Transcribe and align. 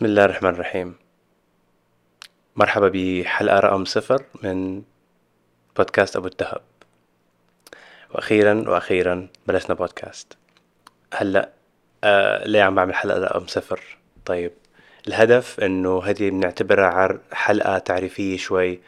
بسم 0.00 0.08
الله 0.08 0.24
الرحمن 0.24 0.50
الرحيم. 0.50 0.94
مرحبا 2.56 2.88
بحلقة 2.94 3.60
رقم 3.60 3.84
صفر 3.84 4.24
من 4.42 4.82
بودكاست 5.76 6.16
أبو 6.16 6.26
الدهب. 6.26 6.60
وأخيرا 8.14 8.64
وأخيرا 8.68 9.28
بلشنا 9.46 9.74
بودكاست. 9.74 10.36
هلأ 11.14 11.50
آه 12.04 12.44
ليه 12.44 12.62
عم 12.62 12.74
بعمل 12.74 12.94
حلقة 12.94 13.20
رقم 13.20 13.46
صفر؟ 13.46 13.98
طيب 14.24 14.52
الهدف 15.08 15.60
إنه 15.60 16.02
هذه 16.02 16.30
بنعتبرها 16.30 17.18
حلقة 17.32 17.78
تعريفية 17.78 18.36
شوي. 18.36 18.80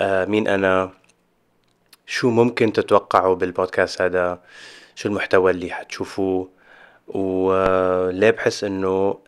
آه 0.00 0.24
مين 0.24 0.48
أنا؟ 0.48 0.90
شو 2.06 2.30
ممكن 2.30 2.72
تتوقعوا 2.72 3.34
بالبودكاست 3.34 4.02
هذا؟ 4.02 4.42
شو 4.94 5.08
المحتوى 5.08 5.50
اللي 5.50 5.70
حتشوفوه؟ 5.70 6.48
وليه 7.08 8.30
بحس 8.30 8.64
إنه 8.64 9.18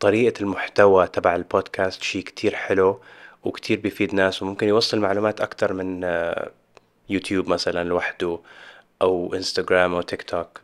طريقة 0.00 0.40
المحتوى 0.40 1.06
تبع 1.06 1.36
البودكاست 1.36 2.02
شي 2.02 2.22
كتير 2.22 2.54
حلو 2.54 3.00
وكتير 3.44 3.80
بيفيد 3.80 4.14
ناس 4.14 4.42
وممكن 4.42 4.68
يوصل 4.68 4.98
معلومات 5.00 5.40
أكتر 5.40 5.72
من 5.72 6.04
آه، 6.04 6.50
يوتيوب 7.08 7.48
مثلا 7.48 7.84
لوحده 7.84 8.38
أو 9.02 9.34
إنستغرام 9.34 9.94
أو 9.94 10.02
تيك 10.02 10.22
توك. 10.22 10.60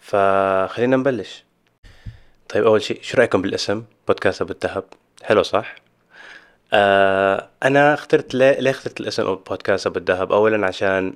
فخلينا 0.00 0.96
نبلش. 0.96 1.44
طيب 2.48 2.64
أول 2.66 2.82
شيء 2.82 3.02
شو 3.02 3.18
رأيكم 3.18 3.42
بالاسم؟ 3.42 3.84
بودكاست 4.08 4.42
أبو 4.42 4.52
الذهب 4.52 4.84
حلو 5.22 5.42
صح؟ 5.42 5.76
آه 6.72 7.48
أنا 7.62 7.94
اخترت 7.94 8.34
ليه, 8.34 8.60
ليه 8.60 8.70
اخترت 8.70 9.00
الاسم 9.00 9.34
بودكاست 9.34 9.86
أبو 9.86 9.98
الذهب 9.98 10.32
أولا 10.32 10.66
عشان 10.66 11.14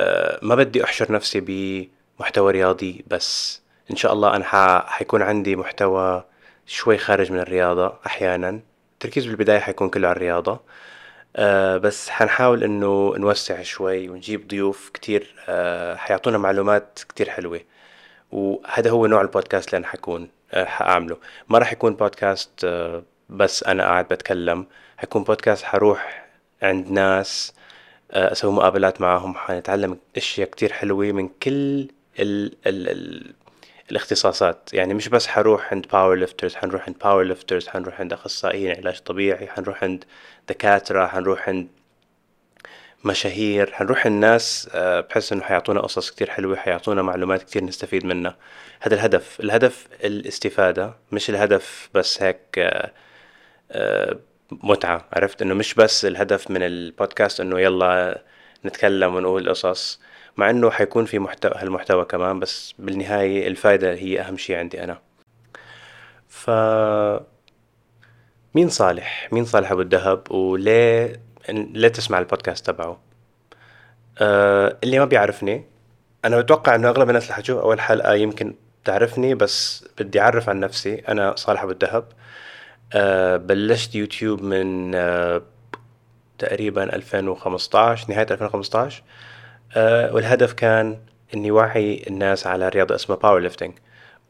آه 0.00 0.38
ما 0.42 0.54
بدي 0.54 0.84
أحشر 0.84 1.12
نفسي 1.12 1.40
بمحتوى 2.18 2.52
رياضي 2.52 3.04
بس. 3.06 3.61
إن 3.92 3.96
شاء 3.96 4.12
الله 4.12 4.36
أنا 4.36 4.44
ح- 4.44 4.86
حيكون 4.86 5.22
عندي 5.22 5.56
محتوى 5.56 6.24
شوي 6.66 6.98
خارج 6.98 7.32
من 7.32 7.38
الرياضة 7.40 7.94
أحيانا. 8.06 8.60
التركيز 8.92 9.26
بالبداية 9.26 9.58
حيكون 9.58 9.88
كله 9.88 10.08
على 10.08 10.16
الرياضة. 10.16 10.60
آه 11.36 11.76
بس 11.76 12.08
حنحاول 12.10 12.64
إنه 12.64 13.14
نوسع 13.16 13.62
شوي 13.62 14.08
ونجيب 14.08 14.48
ضيوف 14.48 14.90
كتير 14.94 15.34
آه 15.48 15.94
حيعطونا 15.96 16.38
معلومات 16.38 17.00
كتير 17.08 17.30
حلوة. 17.30 17.60
وهذا 18.32 18.90
هو 18.90 19.06
نوع 19.06 19.20
البودكاست 19.20 19.68
اللي 19.68 19.78
أنا 19.78 19.86
حكون 19.86 20.28
آه 20.52 20.64
حأعمله. 20.64 21.16
ما 21.48 21.58
راح 21.58 21.72
يكون 21.72 21.94
بودكاست 21.94 22.50
آه 22.64 23.02
بس 23.28 23.64
أنا 23.64 23.82
قاعد 23.84 24.08
بتكلم. 24.08 24.66
حيكون 24.96 25.24
بودكاست 25.24 25.64
حروح 25.64 26.26
عند 26.62 26.90
ناس 26.90 27.54
آه، 28.12 28.32
أسوي 28.32 28.52
مقابلات 28.52 29.00
معهم 29.00 29.34
حنتعلم 29.34 29.98
أشياء 30.16 30.48
كتير 30.50 30.72
حلوة 30.72 31.12
من 31.12 31.28
كل 31.28 31.88
ال 32.18 32.56
ال 32.66 32.88
ال 32.88 33.34
الاختصاصات. 33.90 34.70
يعني 34.72 34.94
مش 34.94 35.08
بس 35.08 35.26
حروح 35.26 35.72
عند 35.72 35.86
powerlifters 35.92 36.54
حنروح 36.54 36.86
عند 36.86 36.98
powerlifters 36.98 37.68
حنروح 37.68 38.00
عند 38.00 38.12
أخصائيين 38.12 38.76
علاج 38.76 38.98
طبيعي 39.00 39.46
حنروح 39.46 39.84
عند 39.84 40.04
دكاترة 40.48 41.06
حنروح 41.06 41.48
عند 41.48 41.68
مشاهير 43.04 43.72
حنروح 43.72 44.06
الناس 44.06 44.68
آه، 44.74 45.00
بحس 45.00 45.32
إنه 45.32 45.42
حيعطونا 45.42 45.80
قصص 45.80 46.10
كتير 46.10 46.30
حلوة 46.30 46.56
حيعطونا 46.56 47.02
معلومات 47.02 47.42
كتير 47.42 47.64
نستفيد 47.64 48.04
منها. 48.06 48.36
هذا 48.80 48.94
الهدف. 48.94 49.40
الهدف 49.40 49.88
الاستفادة 50.04 50.94
مش 51.12 51.30
الهدف 51.30 51.90
بس 51.94 52.22
هيك 52.22 52.38
آه، 52.58 52.92
آه، 53.72 54.18
متعة. 54.50 55.08
عرفت؟ 55.12 55.42
إنه 55.42 55.54
مش 55.54 55.74
بس 55.74 56.04
الهدف 56.04 56.50
من 56.50 56.62
البودكاست 56.62 57.40
إنه 57.40 57.60
يلا 57.60 58.22
نتكلم 58.64 59.14
ونقول 59.14 59.48
قصص. 59.48 60.00
مع 60.36 60.50
إنه 60.50 60.70
حيكون 60.70 61.04
في 61.04 61.18
محتوى 61.18 61.52
هالمحتوى 61.56 62.04
كمان 62.04 62.40
بس 62.40 62.74
بالنهاية 62.78 63.48
الفائدة 63.48 63.94
هي 63.94 64.20
أهم 64.20 64.36
شيء 64.36 64.56
عندي 64.56 64.84
أنا. 64.84 64.98
ف 66.28 66.50
مين 68.54 68.68
صالح؟ 68.68 69.28
مين 69.32 69.44
صالح 69.44 69.72
أبو 69.72 69.80
الدهب؟ 69.80 70.30
وليه 70.32 71.20
ليه 71.48 71.88
تسمع 71.88 72.18
البودكاست 72.18 72.66
تبعه؟ 72.66 73.00
أه 74.18 74.78
اللي 74.84 74.98
ما 74.98 75.04
بيعرفني 75.04 75.64
أنا 76.24 76.40
بتوقع 76.40 76.74
إنه 76.74 76.88
أغلب 76.88 77.08
الناس 77.08 77.24
اللي 77.24 77.34
حتشوف 77.34 77.58
أول 77.58 77.80
حلقة 77.80 78.14
يمكن 78.14 78.54
تعرفني 78.84 79.34
بس 79.34 79.84
بدي 79.98 80.20
أعرف 80.20 80.48
عن 80.48 80.60
نفسي. 80.60 80.94
أنا 81.08 81.36
صالح 81.36 81.62
أبو 81.62 81.72
الدهب. 81.72 82.04
أه 82.92 83.36
بلشت 83.36 83.94
يوتيوب 83.94 84.42
من 84.42 84.94
أه 84.94 85.42
تقريبا 86.38 86.94
2015 86.94 88.10
نهاية 88.10 88.26
2015 88.30 89.02
أه 89.76 90.14
والهدف 90.14 90.52
كان 90.52 90.98
إني 91.34 91.50
وعي 91.50 92.02
الناس 92.06 92.46
على 92.46 92.68
رياضة 92.68 92.94
اسمها 92.94 93.18
powerlifting 93.18 93.72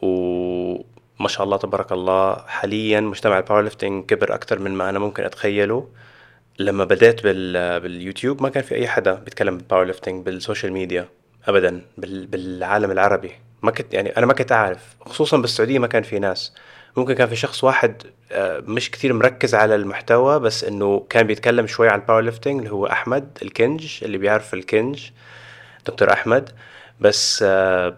وما 0.03 1.29
شاء 1.29 1.45
الله 1.45 1.57
تبارك 1.57 1.93
الله 1.93 2.37
حاليا 2.47 3.01
مجتمع 3.01 3.39
ال 3.39 3.63
powerlifting 3.63 4.07
كبر 4.07 4.35
أكثر 4.35 4.59
من 4.59 4.71
ما 4.71 4.91
أنا 4.91 4.99
ممكن 4.99 5.25
أتخيله. 5.25 5.89
لما 6.59 6.85
بديت 6.85 7.23
بال 7.23 7.81
باليوتيوب 7.81 8.43
ما 8.43 8.49
كان 8.49 8.63
في 8.63 8.75
أي 8.75 8.89
حدا 8.89 9.15
بيتكلم 9.15 9.57
بال 9.59 9.85
powerlifting 9.85 10.27
بالسوشيال 10.27 10.73
ميديا 10.73 11.09
ابدا 11.47 11.83
بال 11.99 12.27
بالعالم 12.27 12.91
العربي. 12.91 13.33
ما 13.63 13.71
كنت 13.71 13.95
يعني 13.95 14.17
أنا 14.17 14.27
ما 14.27 14.33
كنت 14.33 14.53
أعرف 14.53 14.97
خصوصا 15.07 15.37
بالسعودية 15.37 15.79
ما 15.79 15.87
كان 15.87 16.03
في 16.03 16.19
ناس. 16.19 16.55
ممكن 16.97 17.15
كان 17.15 17.29
في 17.29 17.37
شخص 17.37 17.65
واحد 17.65 18.03
آه، 18.33 18.61
مش 18.67 18.91
كتير 18.91 19.13
مركز 19.13 19.55
على 19.55 19.75
المحتوى 19.75 20.41
بس 20.41 20.65
إنه 20.65 21.07
كان 21.11 21.27
بيتكلم 21.27 21.67
شوي 21.67 21.89
عن 21.89 22.01
ال 22.01 22.21
powerlifting 22.21 22.59
اللي 22.59 22.71
هو 22.71 22.87
أحمد 22.87 23.39
الكنج 23.43 23.99
اللي 24.05 24.19
بيعرف 24.19 24.55
الكنج 24.55 25.11
دكتور 25.87 26.13
أحمد. 26.13 26.51
بس 27.01 27.45
آه، 27.47 27.97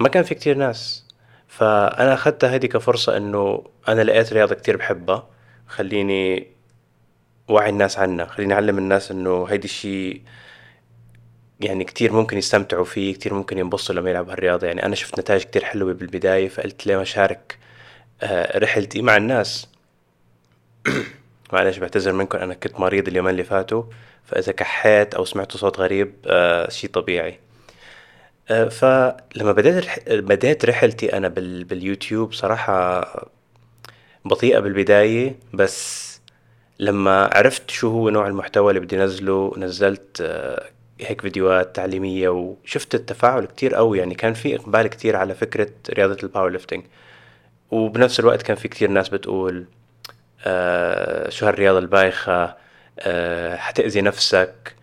ما 0.00 0.08
كان 0.08 0.22
في 0.22 0.34
كتير 0.34 0.56
ناس. 0.56 1.08
فأنا 1.48 2.14
اخذتها 2.14 2.54
هذه 2.54 2.66
كفرصة 2.66 3.16
إنه 3.16 3.64
أنا 3.88 4.02
لقيت 4.02 4.32
رياضة 4.32 4.54
كتير 4.54 4.76
بحبها 4.76 5.28
خليني 5.66 6.46
وعي 7.48 7.70
الناس 7.70 7.98
عنها 7.98 8.26
خليني 8.26 8.54
أعلم 8.54 8.78
الناس 8.78 9.10
إنه 9.10 9.44
هيدي 9.44 9.64
الشيء 9.64 10.22
يعني 11.60 11.84
كتير 11.84 12.12
ممكن 12.12 12.38
يستمتعوا 12.38 12.84
فيه 12.84 13.14
كتير 13.14 13.34
ممكن 13.34 13.58
ينبسطوا 13.58 13.94
لما 13.94 14.10
يلعبوا 14.10 14.32
هالرياضة. 14.32 14.66
يعني 14.66 14.86
أنا 14.86 14.94
شفت 14.94 15.20
نتائج 15.20 15.42
كتير 15.42 15.64
حلوة 15.64 15.92
بالبداية 15.92 16.48
فقلت 16.48 16.86
ليه 16.86 16.96
ما 16.96 17.02
أشارك 17.02 17.58
آه، 17.62 17.67
رحلتي 18.56 19.02
مع 19.02 19.16
الناس. 19.16 19.68
معلش 21.52 21.78
بعتذر 21.78 22.12
منكم 22.12 22.38
أنا 22.38 22.54
كنت 22.54 22.80
مريض 22.80 23.08
اليومين 23.08 23.30
اللي 23.30 23.44
فاتوا 23.44 23.82
فإذا 24.24 24.52
كحيت 24.52 25.14
أو 25.14 25.24
سمعتوا 25.24 25.60
صوت 25.60 25.80
غريب 25.80 26.14
آه، 26.26 26.70
شيء 26.70 26.90
طبيعي. 26.90 27.38
آه، 28.50 28.68
فلما 28.68 29.52
بديت 29.52 29.84
رح... 29.84 29.98
بديت 30.08 30.64
رحلتي 30.64 31.16
أنا 31.16 31.28
بال... 31.28 31.64
باليوتيوب 31.64 32.32
صراحة 32.32 33.04
بطيئة 34.24 34.58
بالبداية 34.58 35.36
بس 35.54 36.08
لما 36.78 37.30
عرفت 37.34 37.70
شو 37.70 37.90
هو 37.90 38.10
نوع 38.10 38.26
المحتوى 38.26 38.70
اللي 38.70 38.80
بدي 38.80 38.96
نزله 38.96 39.54
نزلت 39.56 40.20
آه، 40.20 40.70
هيك 41.00 41.20
فيديوهات 41.20 41.76
تعليمية 41.76 42.28
وشفت 42.28 42.94
التفاعل 42.94 43.44
كتير 43.44 43.74
قوي 43.74 43.98
يعني 43.98 44.14
كان 44.14 44.34
في 44.34 44.56
إقبال 44.56 44.86
كتير 44.86 45.16
على 45.16 45.34
فكرة 45.34 45.70
رياضة 45.90 46.16
ال 46.22 46.50
powerlifting 46.50 46.84
وبنفس 47.70 48.20
الوقت 48.20 48.42
كان 48.42 48.56
في 48.56 48.68
كتير 48.68 48.90
ناس 48.90 49.08
بتقول 49.08 49.66
آه 50.46 51.30
شو 51.30 51.46
هالرياضة 51.46 51.78
البايخة؟ 51.78 52.56
آه 53.00 53.56
حتأذي 53.56 54.00
نفسك 54.00 54.74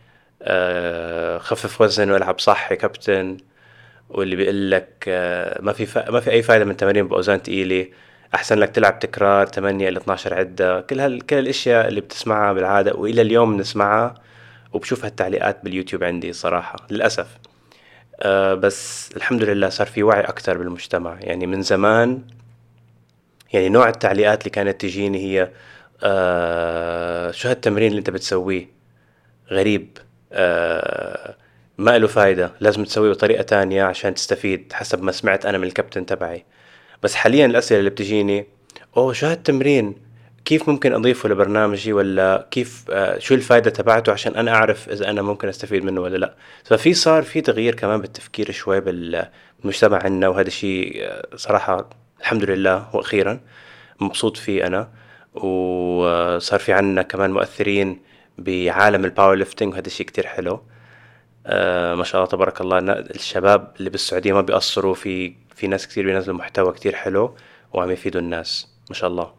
آه 0.41 1.37
خفف 1.37 1.81
وزن 1.81 2.11
والعب 2.11 2.39
صح 2.39 2.71
يا 2.71 2.75
كابتن. 2.75 3.37
واللي 4.09 4.35
بيقول 4.35 4.71
لك 4.71 5.05
آه 5.07 5.61
ما 5.61 5.73
في. 5.73 6.03
ما 6.09 6.19
في 6.19 6.31
أي 6.31 6.43
فايدة 6.43 6.65
من 6.65 6.77
تمارين 6.77 7.07
بأوزان 7.07 7.43
تقيلة. 7.43 7.87
أحسن 8.35 8.59
لك 8.59 8.69
تلعب 8.69 8.99
تكرار 8.99 9.45
8 9.47 9.89
إلى 9.89 9.97
12 9.99 10.33
عدة. 10.33 10.81
كل 10.81 10.99
هال... 10.99 11.25
كل 11.25 11.39
الأشياء 11.39 11.87
اللي 11.87 12.01
بتسمعها 12.01 12.53
بالعادة 12.53 12.93
وإلى 12.95 13.21
اليوم 13.21 13.57
بنسمعها 13.57 14.15
وبشوف 14.73 15.05
هالتعليقات 15.05 15.59
باليوتيوب 15.63 16.03
عندي 16.03 16.33
صراحة 16.33 16.87
للأسف. 16.91 17.27
آه 18.21 18.53
بس 18.53 19.09
الحمد 19.17 19.43
لله 19.43 19.69
صار 19.69 19.87
في 19.87 20.03
وعي 20.03 20.21
أكتر 20.21 20.57
بالمجتمع. 20.57 21.17
يعني 21.21 21.47
من 21.47 21.61
زمان 21.61 22.21
يعني 23.53 23.69
نوع 23.69 23.89
التعليقات 23.89 24.39
اللي 24.39 24.49
كانت 24.49 24.81
تجيني 24.81 25.17
هي 25.19 25.49
آه 26.03 27.31
شو 27.31 27.49
هالتمرين 27.49 27.87
اللي 27.87 27.99
انت 27.99 28.09
بتسويه؟ 28.09 28.67
غريب. 29.51 29.97
آه 30.33 31.35
ما 31.77 31.97
له 31.97 32.07
فايدة. 32.07 32.51
لازم 32.59 32.83
تسويه 32.83 33.11
بطريقة 33.11 33.41
تانية 33.43 33.83
عشان 33.83 34.13
تستفيد 34.13 34.73
حسب 34.73 35.03
ما 35.03 35.11
سمعت 35.11 35.45
أنا 35.45 35.57
من 35.57 35.63
الكابتن 35.67 36.05
تبعي. 36.05 36.45
بس 37.03 37.15
حاليا 37.15 37.45
الأسئلة 37.45 37.79
اللي 37.79 37.89
بتجيني 37.89 38.47
أوه 38.97 39.13
شو 39.13 39.27
هالتمرين؟ 39.27 39.95
كيف 40.45 40.69
ممكن 40.69 40.93
أضيفه 40.93 41.29
لبرنامجي 41.29 41.93
ولا 41.93 42.47
كيف 42.51 42.85
آه 42.91 43.19
شو 43.19 43.35
الفايدة 43.35 43.69
تبعته 43.69 44.11
عشان 44.11 44.35
أنا 44.35 44.51
أعرف 44.51 44.89
إذا 44.89 45.09
أنا 45.09 45.21
ممكن 45.21 45.47
أستفيد 45.47 45.83
منه 45.83 46.01
ولا 46.01 46.17
لأ؟ 46.17 46.35
ففي 46.63 46.93
صار 46.93 47.23
في 47.23 47.41
تغيير 47.41 47.75
كمان 47.75 48.01
بالتفكير 48.01 48.51
شوي 48.51 48.79
بال- 48.81 49.29
بالمجتمع 49.59 50.03
عنا 50.03 50.27
وهذا 50.27 50.47
الشيء 50.47 51.03
آه، 51.03 51.27
صراحة 51.35 51.89
الحمد 52.19 52.43
لله 52.43 52.95
وأخيرا 52.95 53.39
مبسوط 53.99 54.37
فيه 54.37 54.67
أنا. 54.67 54.89
وصار 55.33 56.59
في 56.59 56.73
عنا 56.73 57.01
كمان 57.01 57.31
مؤثرين 57.31 58.01
بعالم 58.37 59.05
ال 59.05 59.35
powerlifting 59.35 59.73
وهذا 59.73 59.87
الشيء 59.87 60.05
كتير 60.05 60.27
حلو. 60.27 60.63
آه 61.45 61.95
ما 61.95 62.03
شاء 62.03 62.21
الله 62.21 62.31
تبارك 62.31 62.61
الله. 62.61 62.79
الشباب 62.79 63.73
اللي 63.79 63.89
بالسعودية 63.89 64.33
ما 64.33 64.41
بيقصروا 64.41 64.93
في 64.93 65.35
في 65.55 65.67
ناس 65.67 65.87
كتير 65.87 66.05
بينزلوا 66.05 66.37
محتوى 66.37 66.73
كتير 66.73 66.95
حلو 66.95 67.35
وعم 67.73 67.91
يفيدوا 67.91 68.21
الناس. 68.21 68.67
ما 68.89 68.95
شاء 68.95 69.09
الله. 69.09 69.33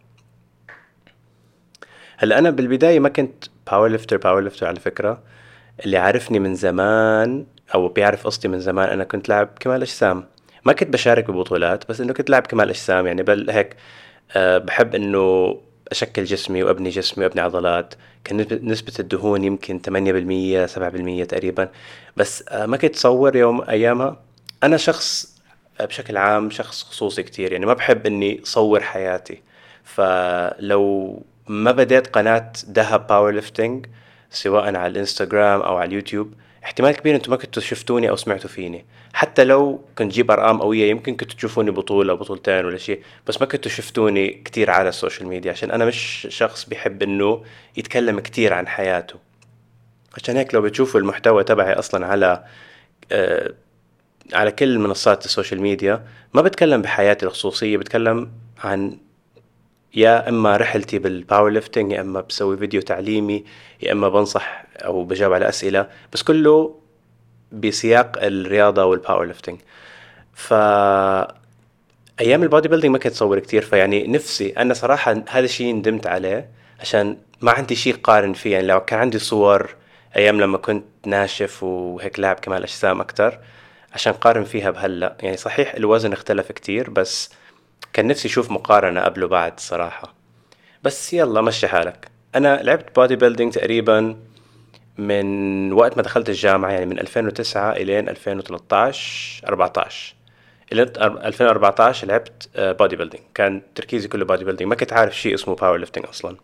هلأ 2.17 2.38
أنا 2.38 2.50
بالبداية 2.50 3.00
ما 3.00 3.08
كنت 3.08 3.44
powerlifter 3.70 4.16
powerlifter 4.16 4.66
على 4.67 4.81
فكرة. 4.81 5.23
اللي 5.84 5.96
عارفني 5.99 6.38
من 6.38 6.55
زمان 6.55 7.46
أو 7.75 7.88
بيعرف 7.88 8.26
قصتي 8.26 8.49
من 8.49 8.61
زمان 8.61 8.88
أنا 8.88 9.05
كنت 9.05 9.28
لاعب 9.28 9.49
كمال 9.61 9.82
أجسام. 9.82 10.25
ما 10.66 10.72
كنت 10.72 10.88
بشارك 10.92 11.30
ببطولات 11.30 11.88
بس 11.88 12.00
إنه 12.00 12.12
كنت 12.12 12.30
لاعب 12.30 12.46
كمال 12.46 12.68
أجسام 12.68 13.06
يعني 13.06 13.22
بل 13.22 13.50
هيك 13.50 13.76
أه 14.32 14.58
بحب 14.58 14.94
إنه 14.94 15.56
أشكل 15.90 16.24
جسمي 16.24 16.62
وأبني 16.62 16.88
جسمي 16.88 17.24
وأبني 17.24 17.40
عضلات. 17.40 17.94
كان 18.24 18.46
نسبة 18.62 18.92
الدهون 18.98 19.44
يمكن 19.44 19.78
8% 19.78 20.66
7% 21.24 21.26
تقريبا. 21.26 21.68
بس 22.16 22.44
أه 22.48 22.66
ما 22.66 22.76
كنت 22.76 22.90
اتصور 22.90 23.36
يوم 23.36 23.62
أيامها. 23.62 24.20
أنا 24.62 24.76
شخص 24.76 25.36
بشكل 25.80 26.16
عام 26.16 26.50
شخص 26.50 26.82
خصوصي 26.82 27.22
كتير 27.22 27.52
يعني 27.52 27.66
ما 27.66 27.74
بحب 27.74 28.06
إني 28.06 28.40
صور 28.44 28.80
حياتي. 28.80 29.42
فلو 29.84 31.22
ما 31.48 31.72
بديت 31.72 32.06
قناة 32.06 32.52
دهب 32.68 33.06
powerlifting 33.06 33.86
سواء 34.30 34.64
على 34.76 34.86
الإنستغرام 34.86 35.60
أو 35.60 35.76
على 35.76 35.88
اليوتيوب 35.88 36.34
احتمال 36.66 36.96
كبير 36.96 37.14
أنتم 37.14 37.30
ما 37.30 37.36
كنتوا 37.36 37.62
شفتوني 37.62 38.10
أو 38.10 38.16
سمعتوا 38.16 38.50
فيني. 38.50 38.84
حتى 39.14 39.44
لو 39.44 39.84
كنت 39.98 40.12
جيب 40.12 40.30
أرقام 40.30 40.60
قوية 40.62 40.90
يمكن 40.90 41.16
كنتوا 41.16 41.36
تشوفوني 41.36 41.70
بطولة 41.70 42.14
بطولتين 42.14 42.64
ولا 42.64 42.78
شيء 42.78 43.02
بس 43.26 43.40
ما 43.40 43.46
كنتوا 43.46 43.70
شفتوني 43.70 44.28
كتير 44.28 44.70
على 44.70 44.88
ال 44.88 44.94
social 44.94 45.28
media 45.28 45.52
عشان 45.52 45.70
أنا 45.70 45.84
مش 45.84 46.26
شخص 46.30 46.64
بيحب 46.64 47.02
إنه 47.02 47.44
يتكلم 47.76 48.20
كتير 48.20 48.52
عن 48.52 48.68
حياته. 48.68 49.14
عشان 50.16 50.36
هيك 50.36 50.54
لو 50.54 50.62
بتشوفوا 50.62 51.00
المحتوى 51.00 51.44
تبعي 51.44 51.72
أصلا 51.72 52.06
على 52.06 52.44
آه 53.12 53.54
على 54.32 54.52
كل 54.52 54.78
منصات 54.78 55.24
ال 55.24 55.30
social 55.30 55.62
media 55.62 56.06
ما 56.34 56.42
بتكلم 56.42 56.82
بحياتي 56.82 57.26
الخصوصية 57.26 57.76
بتكلم 57.76 58.30
عن 58.64 58.98
يا 59.96 60.28
إما 60.28 60.56
رحلتي 60.56 60.98
بال 60.98 61.50
powerlifting 61.50 61.92
يا 61.93 62.00
إما 62.00 62.20
بسوي 62.20 62.56
فيديو 62.56 62.81
تعليمي 62.81 63.44
يا 63.82 63.93
إما 63.93 64.08
بنصح 64.08 64.64
أو 64.76 65.04
بجاوب 65.04 65.32
على 65.32 65.48
أسئلة. 65.48 65.87
بس 66.12 66.22
كله 66.22 66.81
بسياق 67.52 68.16
الرياضة 68.22 68.84
وال 68.84 69.24
powerlifting 69.24 69.58
ف 70.34 70.52
أيام 72.20 72.43
ال 72.42 72.68
bodybuilding 72.68 72.92
ما 72.93 72.98
كنت 72.98 73.12
اصور 73.12 73.38
كتير 73.38 73.62
فيعني 73.62 74.06
نفسي 74.06 74.50
أنا 74.50 74.75
صراحة 74.75 75.22
هذا 75.28 75.44
الشيء 75.44 75.75
ندمت 75.75 76.06
عليه 76.06 76.49
عشان 76.81 77.16
ما 77.40 77.52
عندي 77.52 77.75
شيء 77.75 77.94
قارن 77.94 78.32
فيه. 78.32 78.52
يعني 78.52 78.66
لو 78.66 78.81
كان 78.84 78.99
عندي 78.99 79.19
صور 79.19 79.75
أيام 80.16 80.40
لما 80.40 80.58
كنت 80.58 80.84
ناشف 81.06 81.62
وهيك 81.62 82.19
لاعب 82.20 82.37
كمال 82.37 82.62
أجسام 82.62 83.00
أكتر 83.00 83.38
عشان 83.92 84.12
قارن 84.12 84.44
فيها 84.44 84.70
بهلأ. 84.70 85.16
يعني 85.22 85.37
صحيح 85.37 85.75
الوزن 85.75 86.12
اختلف 86.12 86.52
كتير 86.52 86.90
بس 86.90 87.31
كان 87.93 88.06
نفسي 88.06 88.28
أشوف 88.28 88.50
مقارنة 88.50 89.00
قبل 89.00 89.25
وبعد 89.25 89.61
صراحة. 89.61 90.14
بس 90.82 91.12
يلا 91.12 91.40
مشي 91.40 91.69
حالك. 91.69 92.08
أنا 92.34 92.62
لعبت 92.62 92.96
bodybuilding 92.96 93.52
تقريبا 93.52 94.17
من 94.99 95.73
وقت 95.73 95.96
ما 95.96 96.02
دخلت 96.02 96.28
الجامعة 96.28 96.70
يعني 96.70 96.87
من 96.87 96.99
2009 96.99 97.73
الين 97.73 98.08
2013 98.08 99.49
14 99.49 100.14
إلى 100.73 100.82
2014 100.82 102.06
لعبت 102.06 102.49
bodybuilding 102.56 103.22
كان 103.34 103.62
تركيزي 103.75 104.08
كله 104.08 104.25
bodybuilding 104.24 104.70
ما 104.70 104.76
كنت 104.76 104.93
عارف 104.93 105.19
شيء 105.19 105.34
اسمه 105.34 105.55
powerlifting 105.54 106.06
أصلا. 106.06 106.37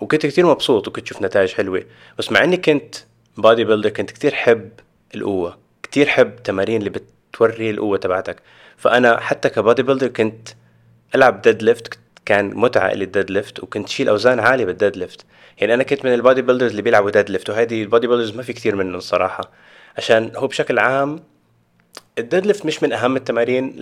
وكنت 0.00 0.26
كتير 0.26 0.46
مبسوط 0.46 0.88
وكنت 0.88 1.06
شوف 1.06 1.22
نتائج 1.22 1.52
حلوة. 1.52 1.84
بس 2.18 2.32
مع 2.32 2.44
إني 2.44 2.56
كنت 2.56 2.94
bodybuilder 3.36 3.90
كنت 3.90 4.10
كتير 4.10 4.34
حب 4.34 4.70
القوة 5.14 5.58
كتير 5.82 6.08
حب 6.08 6.36
تمارين 6.36 6.78
اللي 6.78 6.90
بتوري 7.32 7.70
القوة 7.70 7.98
تبعتك. 7.98 8.42
فأنا 8.76 9.20
حتى 9.20 9.48
ك 9.48 9.82
bodybuilder 9.82 10.08
كنت 10.08 10.48
ألعب 11.14 11.42
deadlift 11.42 11.98
كان 12.24 12.56
متعة 12.56 12.92
لي 12.92 13.04
ال 13.04 13.30
deadlift 13.30 13.60
وكنت 13.62 13.88
شيل 13.88 14.08
أوزان 14.08 14.40
عالية 14.40 14.64
بال 14.64 14.96
deadlift 14.96 15.24
يعني 15.58 15.74
أنا 15.74 15.82
كنت 15.82 16.04
من 16.04 16.14
ال 16.14 16.42
bodybuilders 16.42 16.70
اللي 16.70 16.82
بيلعبوا 16.82 17.10
deadlift 17.10 17.50
وهذه 17.50 17.82
ال 17.82 18.06
bodybuilders 18.06 18.36
ما 18.36 18.42
في 18.42 18.52
كثير 18.52 18.76
منهم 18.76 18.94
الصراحه 18.94 19.50
عشان 19.96 20.32
هو 20.36 20.46
بشكل 20.46 20.78
عام 20.78 21.20
ال 22.18 22.46
deadlift 22.46 22.66
مش 22.66 22.82
من 22.82 22.92
أهم 22.92 23.16
التمارين 23.16 23.74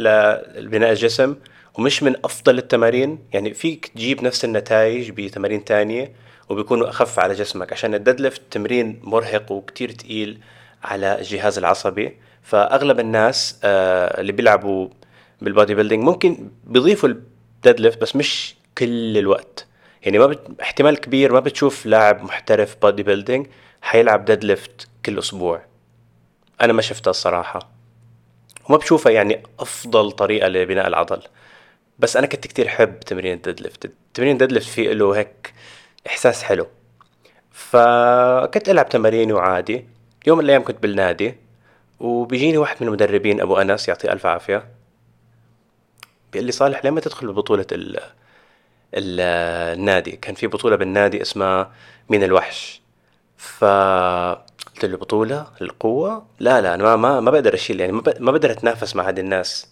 لبناء 0.56 0.90
الجسم 0.90 1.36
ومش 1.78 2.02
من 2.02 2.14
أفضل 2.24 2.58
التمارين. 2.58 3.18
يعني 3.32 3.54
فيك 3.54 3.86
تجيب 3.86 4.24
نفس 4.24 4.44
النتائج 4.44 5.10
بتمارين 5.10 5.64
تانية 5.64 6.12
وبيكونوا 6.48 6.88
أخف 6.88 7.18
على 7.18 7.34
جسمك. 7.34 7.72
عشان 7.72 7.94
ال 7.94 8.20
deadlift 8.20 8.42
تمرين 8.50 9.00
مرهق 9.02 9.52
وكتير 9.52 9.90
تقيل 9.90 10.38
على 10.82 11.18
الجهاز 11.18 11.58
العصبي. 11.58 12.16
فأغلب 12.42 13.00
الناس 13.00 13.60
آه 13.64 14.20
اللي 14.20 14.32
بيلعبوا 14.32 14.88
بال 15.40 15.74
bodybuilding 15.74 16.04
ممكن 16.04 16.50
بيضيفوا 16.64 17.08
ال 17.08 17.80
deadlift 17.80 18.00
بس 18.00 18.16
مش 18.16 18.54
كل 18.78 19.18
الوقت. 19.18 19.66
يعني 20.02 20.18
ما 20.18 20.26
بت... 20.26 20.60
احتمال 20.60 20.98
كبير 20.98 21.32
ما 21.32 21.40
بتشوف 21.40 21.86
لاعب 21.86 22.24
محترف 22.24 22.76
bodybuilding 22.82 23.46
حيلعب 23.82 24.24
deadlift 24.24 24.88
كل 25.06 25.18
أسبوع. 25.18 25.62
أنا 26.60 26.72
ما 26.72 26.82
شفتها 26.82 27.10
الصراحة. 27.10 27.68
وما 28.68 28.78
بشوفها 28.78 29.12
يعني 29.12 29.42
أفضل 29.60 30.12
طريقة 30.12 30.48
لبناء 30.48 30.86
العضل. 30.86 31.22
بس 31.98 32.16
أنا 32.16 32.26
كنت 32.26 32.46
كتير 32.46 32.68
حب 32.68 33.00
تمرين 33.00 33.34
ال 33.34 33.60
deadlift. 33.60 33.90
تمرين 34.14 34.32
ال 34.32 34.52
deadlift 34.52 34.68
فيه 34.68 34.92
له 34.92 35.16
هيك 35.16 35.52
إحساس 36.06 36.42
حلو. 36.42 36.66
فكنت 37.52 38.68
ألعب 38.68 38.88
تماريني 38.88 39.32
وعادي. 39.32 39.84
يوم 40.26 40.38
من 40.38 40.44
الأيام 40.44 40.64
كنت 40.64 40.82
بالنادي 40.82 41.34
وبيجيني 42.00 42.58
واحد 42.58 42.76
من 42.80 42.88
المدربين 42.88 43.40
أبو 43.40 43.56
أنس 43.56 43.88
يعطيه 43.88 44.12
ألف 44.12 44.26
عافية. 44.26 44.68
بيقول 46.32 46.46
لي 46.46 46.52
صالح 46.52 46.84
ليه 46.84 46.90
ما 46.90 47.00
تدخل 47.00 47.26
ببطولة 47.26 47.66
ال 47.72 47.96
ال 48.94 49.20
النادي 49.78 50.10
كان 50.10 50.34
في 50.34 50.46
بطولة 50.46 50.76
بالنادي 50.76 51.22
اسمها 51.22 51.72
مين 52.08 52.22
الوحش. 52.22 52.82
ف 53.36 53.64
قلت 53.64 54.84
له 54.84 54.96
بطولة؟ 54.96 55.46
القوة؟ 55.62 56.26
لا 56.40 56.60
لا 56.60 56.74
أنا 56.74 56.82
ما 56.82 56.96
ما, 56.96 57.20
ما 57.20 57.30
بقدر 57.30 57.54
أشيل 57.54 57.80
يعني 57.80 57.92
ما 57.92 58.32
بقدر 58.32 58.50
أتنافس 58.50 58.96
مع 58.96 59.08
هذه 59.08 59.20
الناس. 59.20 59.68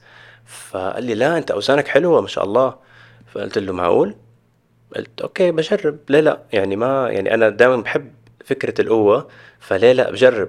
فقال 0.46 1.04
لي 1.04 1.14
لا 1.14 1.38
أنت 1.38 1.50
أوزانك 1.50 1.88
حلوة 1.88 2.20
ما 2.20 2.28
شاء 2.28 2.44
الله. 2.44 2.76
فقلت 3.34 3.58
له 3.58 3.72
معقول؟ 3.72 4.14
قلت 4.96 5.20
okay 5.20 5.50
بجرب. 5.50 5.98
ليه 6.08 6.20
لا 6.20 6.40
يعني 6.52 6.76
ما 6.76 7.10
يعني 7.10 7.34
أنا 7.34 7.48
دائما 7.48 7.76
بحب 7.76 8.12
فكرة 8.48 8.80
القوة 8.80 9.28
فليه 9.60 9.92
لا 9.92 10.10
بجرب 10.10 10.48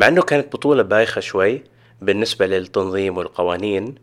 مع 0.00 0.08
إنه 0.08 0.22
كانت 0.22 0.52
بطولة 0.52 0.82
بايخة 0.82 1.20
شوي 1.20 1.62
بالنسبة 2.02 2.46
للتنظيم 2.46 3.18
والقوانين 3.18 3.94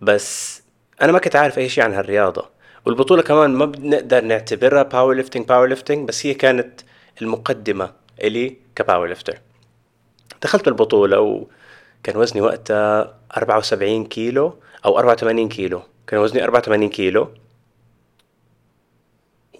بس 0.00 0.62
أنا 1.02 1.12
ما 1.12 1.18
كنت 1.18 1.36
عارف 1.36 1.58
أي 1.58 1.68
شيء 1.68 1.84
عن 1.84 1.94
هالرياضة. 1.94 2.50
والبطولة 2.86 3.22
كمان 3.22 3.50
ما 3.50 3.64
بنقدر 3.64 4.24
نعتبرها 4.24 4.82
powerlifting 4.82 5.46
powerlifting 5.48 6.08
بس 6.08 6.26
هي 6.26 6.34
كانت 6.34 6.80
المقدمة 7.22 7.92
إلي 8.22 8.56
ك 8.76 9.08
powerlifter 9.08 9.38
دخلت 10.42 10.68
البطولة 10.68 11.20
وكان 11.20 12.16
وزني 12.16 12.40
وقتها 12.40 13.18
74 13.36 14.04
كيلو 14.04 14.54
أو 14.84 14.98
84 14.98 15.48
كيلو. 15.48 15.82
كان 16.06 16.20
وزني 16.20 16.44
84 16.44 16.88
كيلو. 16.88 17.28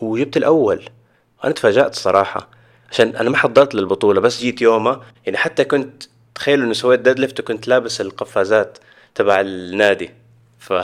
وجبت 0.01 0.37
الأول. 0.37 0.85
أنا 1.45 1.53
تفاجأت 1.53 1.93
الصراحة 1.93 2.49
عشان 2.93 3.17
أنا 3.17 3.31
ما 3.31 3.37
حضرت 3.37 3.75
للبطولة 3.75 4.21
بس 4.21 4.41
جيت 4.41 4.63
يومها. 4.63 5.05
يعني 5.27 5.39
حتى 5.39 5.65
كنت 5.65 6.03
تخيلوا 6.35 6.65
اني 6.65 6.75
سويت 6.75 7.01
deadlift 7.01 7.41
وكنت 7.41 7.69
لابس 7.69 8.01
القفازات 8.01 8.79
تبع 9.15 9.41
النادي. 9.41 10.11
ف 10.59 10.73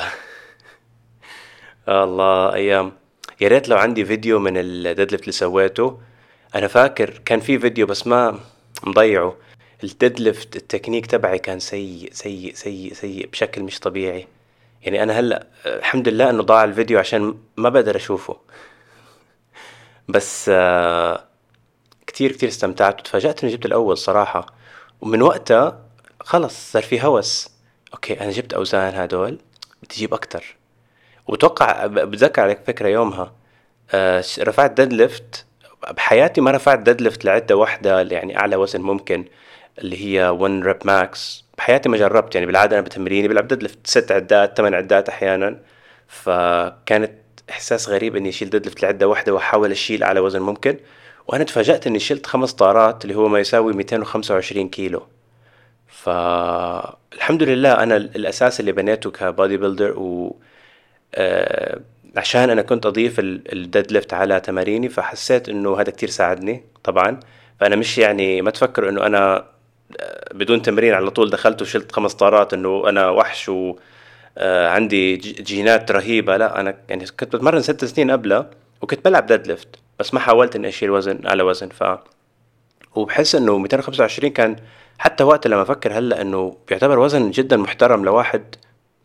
الله 1.88 2.54
أيام. 2.54 2.92
يا 3.40 3.48
ريت 3.48 3.68
لو 3.68 3.76
عندي 3.76 4.04
فيديو 4.04 4.38
من 4.38 4.52
ال 4.56 5.10
deadlift 5.10 5.22
اللي 5.22 5.32
سويته. 5.32 6.00
أنا 6.54 6.66
فاكر 6.66 7.20
كان 7.24 7.40
في 7.40 7.58
فيديو 7.58 7.86
بس 7.86 8.06
ما 8.06 8.40
مضيعه. 8.82 9.36
ال 9.84 10.20
deadlift 10.20 10.56
ال 10.56 10.61
technique 10.61 11.06
تبعي 11.06 11.38
كان 11.38 11.60
سيء 11.60 12.10
سيء 12.12 12.54
سيء 12.54 12.92
سيء 12.92 13.26
بشكل 13.26 13.62
مش 13.62 13.80
طبيعي. 13.80 14.26
يعني 14.82 15.02
أنا 15.02 15.20
هلأ 15.20 15.46
الحمد 15.66 16.08
لله 16.08 16.30
إنه 16.30 16.42
ضاع 16.42 16.64
الفيديو 16.64 16.98
عشان 16.98 17.38
ما 17.56 17.68
بقدر 17.68 17.96
أشوفه. 17.96 18.36
بس 20.08 20.50
آه 20.54 21.27
كتير 22.18 22.32
كتير 22.32 22.48
استمتعت 22.48 23.00
وتفاجأت 23.00 23.44
إني 23.44 23.52
جبت 23.52 23.66
الأول 23.66 23.98
صراحة. 23.98 24.46
ومن 25.00 25.22
وقتها 25.22 25.80
خلص 26.20 26.72
صار 26.72 26.82
في 26.82 27.02
هوس. 27.02 27.50
okay 27.94 28.20
أنا 28.20 28.30
جبت 28.30 28.54
أوزان 28.54 28.94
هدول 28.94 29.38
بدي 29.82 29.94
أجيب 29.94 30.14
أكتر. 30.14 30.56
وتوقع 31.26 31.86
بتذكر 31.86 32.42
على 32.42 32.60
فكرة 32.66 32.88
يومها. 32.88 33.32
آه 33.90 34.24
رفعت 34.38 34.80
deadlift. 34.80 35.46
بحياتي 35.96 36.40
ما 36.40 36.50
رفعت 36.50 36.78
deadlift 36.78 37.24
لعدة 37.24 37.56
واحدة 37.56 38.00
يعني 38.00 38.38
أعلى 38.38 38.56
وزن 38.56 38.80
ممكن 38.80 39.24
اللي 39.78 40.04
هي 40.04 40.28
1 40.28 40.62
rep 40.62 40.78
max 40.84 41.44
بحياتي 41.58 41.88
ما 41.88 41.96
جربت 41.96 42.34
يعني 42.34 42.46
بالعادة 42.46 42.78
أنا 42.78 42.86
بتمريني 42.86 43.28
بلعب 43.28 43.48
deadlift 43.48 43.86
ست 43.86 44.12
عدات 44.12 44.56
ثمان 44.56 44.74
عدات 44.74 45.08
أحيانا. 45.08 45.60
فكانت 46.08 47.12
إحساس 47.50 47.88
غريب 47.88 48.16
إني 48.16 48.28
أشيل 48.28 48.50
deadlift 48.50 48.82
لعدة 48.82 49.08
واحدة 49.08 49.34
وأحاول 49.34 49.70
أشيل 49.70 50.02
أعلى 50.02 50.20
وزن 50.20 50.40
ممكن. 50.40 50.78
وأنا 51.28 51.44
تفاجأت 51.44 51.86
إني 51.86 51.98
شلت 51.98 52.26
خمس 52.26 52.52
طارات 52.52 53.04
اللي 53.04 53.14
هو 53.16 53.28
ما 53.28 53.38
يساوي 53.38 53.72
225 53.72 54.68
كيلو. 54.68 55.06
فالحمد 55.86 56.94
الحمد 57.14 57.42
لله 57.42 57.72
أنا 57.82 57.96
الأساس 57.96 58.60
اللي 58.60 58.72
بنيته 58.72 59.10
ك 59.10 59.56
bodybuilder 59.56 59.98
و 59.98 60.36
آه 61.14 61.80
عشان 62.16 62.50
أنا 62.50 62.62
كنت 62.62 62.86
أضيف 62.86 63.20
ال 63.20 63.92
deadlift 63.92 64.14
على 64.14 64.40
تماريني 64.40 64.88
فحسيت 64.88 65.48
إنه 65.48 65.80
هذا 65.80 65.90
كتير 65.90 66.08
ساعدني 66.10 66.64
طبعا. 66.84 67.20
فأنا 67.60 67.76
مش 67.76 67.98
يعني 67.98 68.42
ما 68.42 68.50
تفكر 68.50 68.88
إنه 68.88 69.06
أنا 69.06 69.46
آه، 70.00 70.34
بدون 70.34 70.62
تمرين 70.62 70.94
على 70.94 71.10
طول 71.10 71.30
دخلت 71.30 71.62
وشلت 71.62 71.92
خمس 71.92 72.14
طارات 72.14 72.54
إنه 72.54 72.88
أنا 72.88 73.10
وحش 73.10 73.48
و 73.48 73.76
آه، 74.38 74.78
جينات 74.78 75.90
رهيبة. 75.90 76.36
لا 76.36 76.60
أنا 76.60 76.74
يعني 76.88 77.06
كنت 77.06 77.36
بتمرن 77.36 77.62
ست 77.62 77.84
سنين 77.84 78.10
قبلها 78.10 78.50
وكنت 78.82 79.04
بلعب 79.04 79.26
deadlift 79.26 79.87
بس 79.98 80.14
ما 80.14 80.20
حاولت 80.20 80.56
إني 80.56 80.68
أشيل 80.68 80.90
وزن 80.90 81.20
على 81.24 81.42
وزن 81.42 81.68
ف 81.68 81.84
وبحس 82.94 83.34
إنه 83.34 83.58
225 83.58 84.32
كان 84.32 84.56
حتى 84.98 85.24
وقت 85.24 85.46
لما 85.46 85.62
أفكر 85.62 85.98
هلأ 85.98 86.20
إنه 86.20 86.56
بيعتبر 86.68 86.98
وزن 86.98 87.30
جدا 87.30 87.56
محترم 87.56 88.04
لواحد 88.04 88.54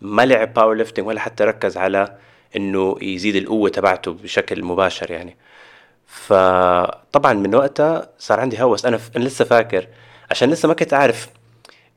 ما 0.01 0.25
لعب 0.25 0.53
powerlifting 0.53 1.07
ولا 1.07 1.19
حتى 1.19 1.43
ركز 1.43 1.77
على 1.77 2.17
إنه 2.55 2.97
يزيد 3.01 3.35
القوة 3.35 3.69
تبعته 3.69 4.13
بشكل 4.13 4.63
مباشر 4.63 5.11
يعني. 5.11 5.37
فطبعا 6.07 7.33
من 7.33 7.55
وقتها 7.55 8.09
صار 8.19 8.39
عندي 8.39 8.61
هوس. 8.63 8.85
أنا, 8.85 8.99
أنا 9.15 9.23
لسه 9.23 9.45
فاكر 9.45 9.87
عشان 10.31 10.49
لسه 10.49 10.67
ما 10.67 10.73
كنت 10.73 10.93
عارف 10.93 11.27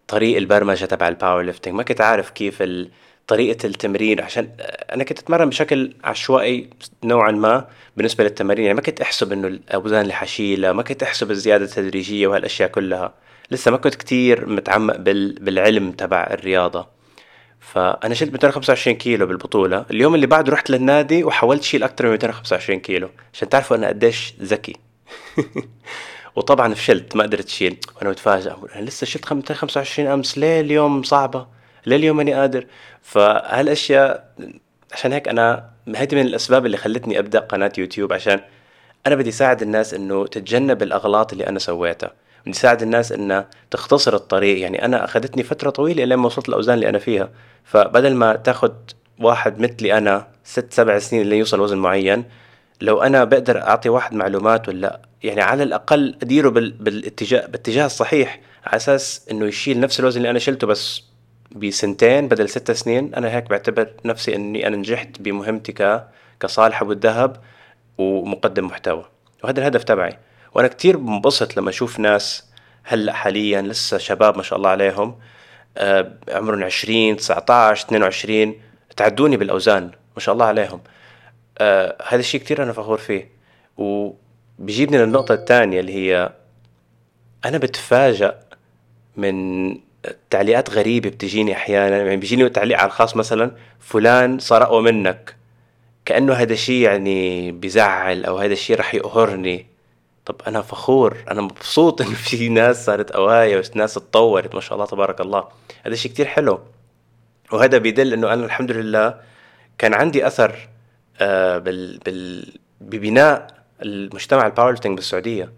طريق 0.09 0.37
البرمجة 0.37 0.85
تبع 0.85 1.09
ال 1.09 1.43
powerlifting 1.43 1.75
ما 1.75 1.83
كنت 1.83 2.01
عارف 2.01 2.31
كيف 2.31 2.63
ال... 2.63 2.91
طريقة 3.27 3.67
التمرين 3.67 4.21
عشان 4.21 4.49
أنا 4.93 5.05
كنت 5.05 5.19
أتمرن 5.19 5.49
بشكل 5.49 5.95
عشوائي 6.05 6.71
نوعا 7.05 7.31
ما 7.31 7.69
بالنسبة 7.97 8.25
للتمارين 8.25 8.65
يعني 8.65 8.75
ما 8.75 8.83
كنت 8.83 9.01
أحسب 9.01 9.33
إنه 9.33 9.49
الأوزان 9.49 10.03
اللي 10.03 10.13
حشيلها 10.13 10.73
ما 10.73 10.83
كنت 10.83 11.03
أحسب 11.03 11.31
الزيادة 11.31 11.65
التدريجية 11.65 12.27
وهالأشياء 12.27 12.69
كلها. 12.69 13.15
لسه 13.51 13.71
ما 13.71 13.77
كنت 13.77 13.95
كتير 13.95 14.49
متعمق 14.49 14.97
بال... 14.97 15.33
بالعلم 15.33 15.93
تبع 15.93 16.29
الرياضة. 16.31 16.89
فأنا 17.61 18.15
شلت 18.15 18.33
225 18.33 18.97
كيلو 18.97 19.27
بالبطولة. 19.27 19.87
اليوم 19.91 20.15
اللي 20.15 20.27
بعده 20.27 20.53
رحت 20.53 20.71
للنادي 20.71 21.25
وحاولت 21.25 21.63
شيل 21.63 21.83
أكتر 21.83 22.07
من 22.07 22.11
225 22.11 22.81
كيلو. 22.81 23.11
عشان 23.35 23.49
تعرفوا 23.49 23.77
أنا 23.77 23.89
قديش 23.89 24.35
ذكي. 24.43 24.77
وطبعا 26.37 26.75
فشلت 26.75 27.17
ما 27.17 27.23
قدرت 27.23 27.47
اشيل 27.47 27.77
وأنا 27.97 28.11
متفاجئ 28.11 28.53
أنا 28.75 28.85
لسه 28.85 29.05
شلت 29.07 29.33
225 29.33 30.09
أمس 30.09 30.39
ليه 30.39 30.61
اليوم 30.61 31.03
صعبة؟ 31.03 31.56
ليه 31.87 31.97
اليوم 31.97 32.17
ماني 32.17 32.35
قادر. 32.35 32.67
فهالأشياء 33.03 34.35
عشان 34.93 35.13
هيك 35.13 35.29
أنا 35.29 35.71
هيدي 35.97 36.17
من 36.17 36.23
الأسباب 36.23 36.67
اللي 36.67 36.77
خلتني 36.77 37.19
أبدأ 37.19 37.41
قناة 37.41 37.73
يوتيوب 37.79 38.13
عشان 38.13 38.41
أنا 39.07 39.15
بدي 39.15 39.29
اساعد 39.29 39.63
الناس 39.63 39.95
إنه 39.95 40.27
تتجنب 40.27 40.83
الأغلاط 40.83 41.33
اللي 41.33 41.47
أنا 41.47 41.59
سويتها. 41.59 42.13
بدي 42.43 42.51
اساعد 42.51 42.83
الناس 42.83 43.13
إنها 43.13 43.49
تختصر 43.71 44.15
الطريق. 44.15 44.61
يعني 44.61 44.85
أنا 44.85 45.05
أخذتني 45.05 45.43
فترة 45.43 45.71
طويلة 45.71 46.05
لما 46.05 46.27
وصلت 46.27 46.49
الأوزان 46.49 46.75
اللي 46.75 46.89
أنا 46.89 46.99
فيها. 46.99 47.31
فبدل 47.65 48.15
ما 48.15 48.37
تاخذ 48.37 48.73
واحد 49.21 49.61
مثلي 49.61 49.99
أنا 49.99 50.27
ست 50.45 50.73
سبع 50.73 50.99
سنين 50.99 51.23
اللي 51.23 51.39
يوصل 51.39 51.61
وزن 51.61 51.79
معين 51.79 52.25
لو 52.81 53.03
أنا 53.03 53.25
بقدر 53.25 53.63
أعطي 53.63 53.89
واحد 53.89 54.15
معلومات 54.15 54.69
ولا 54.69 55.01
يعني 55.23 55.41
على 55.41 55.63
الأقل 55.63 56.15
أديره 56.23 56.49
بالاتجاه 56.49 57.47
باتجاه 57.47 57.87
الصحيح 57.87 58.41
على 58.67 58.77
أساس 58.77 59.27
إنه 59.31 59.47
يشيل 59.47 59.81
نفس 59.81 60.01
الوزن 60.01 60.17
اللي 60.19 60.31
أنا 60.31 60.39
شلته 60.39 60.67
بس 60.67 61.03
بسنتين 61.53 62.29
بدل 62.29 62.49
ست 62.49 62.71
سنين 62.71 63.15
أنا 63.15 63.31
هيك 63.37 63.51
بعتبر 63.51 63.91
نفسي 64.05 64.35
إني 64.35 64.67
أنا 64.67 64.77
نجحت 64.77 65.21
بمهمتي 65.21 65.73
ك 65.73 66.09
كصالح 66.41 66.83
أبو 66.83 66.93
الذهب 66.93 67.37
ومقدم 67.99 68.67
محتوى. 68.67 69.05
وهذا 69.45 69.61
الهدف 69.61 69.85
تبعي. 69.85 70.19
وأنا 70.55 70.69
كتير 70.69 70.97
بنبسط 70.97 71.57
لما 71.57 71.71
أشوف 71.71 71.99
ناس 71.99 72.51
هلأ 72.85 73.13
حاليا 73.13 73.63
لسه 73.63 73.99
شباب 73.99 74.37
ما 74.37 74.43
شاء 74.43 74.59
الله 74.59 74.71
عليهم 74.71 75.19
آه، 75.79 76.13
عمرهم 76.29 76.65
20 76.65 77.17
19 77.17 77.85
22 77.87 78.55
تعدوني 78.97 79.37
بالأوزان 79.37 79.91
ما 80.17 80.21
شاء 80.21 80.33
الله 80.33 80.47
عليهم. 80.47 80.81
آه 81.59 81.97
هذا 82.09 82.21
الشيء 82.21 82.41
كتير 82.41 82.63
أنا 82.63 82.73
فخور 82.73 82.99
فيه. 82.99 83.29
وبيجيبني 83.77 84.99
للنقطة 84.99 85.35
الثانية 85.35 85.81
اللي 85.81 85.95
هي 85.95 86.33
أنا 87.45 87.59
بتفاجأ 87.59 88.39
من 89.17 89.69
تعليقات 90.31 90.71
غريبة 90.71 91.11
بتجيني 91.11 91.53
أحيانا 91.53 91.97
يعني 91.97 92.17
بيجيني 92.17 92.49
تعليق 92.49 92.79
على 92.79 92.87
الخاص 92.87 93.17
مثلا 93.17 93.53
فلان 93.81 94.39
أقوى 94.51 94.83
منك. 94.83 95.37
كأنه 96.05 96.33
هذا 96.33 96.53
الشيء 96.53 96.83
يعني 96.83 97.53
بزعل 97.53 98.25
أو 98.25 98.39
هذا 98.39 98.53
الشيء 98.53 98.79
رح 98.79 98.95
يقهرني. 98.95 99.67
طب 100.27 100.35
أنا 100.47 100.63
فخور 100.63 101.17
أنا 101.31 101.43
مبسوط 101.43 102.01
إنه 102.03 102.15
في 102.15 102.49
ناس 102.49 102.87
صارت 102.87 103.13
قوايا 103.13 103.63
وناس 103.75 103.95
تطورت 103.95 104.55
ما 104.55 104.61
شاء 104.61 104.75
الله 104.75 104.87
تبارك 104.87 105.21
الله. 105.21 105.49
هذا 105.87 105.95
الشيء 105.95 106.13
كتير 106.13 106.27
حلو. 106.27 106.61
وهذا 107.53 107.79
بيدل 107.79 108.13
إنه 108.13 108.33
أنا 108.33 108.45
الحمد 108.45 108.71
لله 108.71 109.21
كان 109.79 109.95
عندي 109.95 110.27
أثر 110.27 110.69
آه 111.21 111.59
بال 111.59 111.99
بال 111.99 112.53
ببناء 112.81 113.47
المجتمع 113.83 114.47
ال 114.47 114.50
powerlifting 114.50 114.97
بالسعودية. 114.97 115.53